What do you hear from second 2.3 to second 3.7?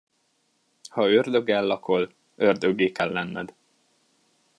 ördöggé kell lenned.